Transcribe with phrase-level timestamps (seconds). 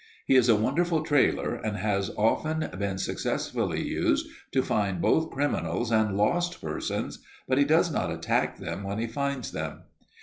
[0.25, 5.91] He is a wonderful trailer and has often been successfully used to find both criminals
[5.91, 9.81] and lost persons, but he does not attack them when he finds them.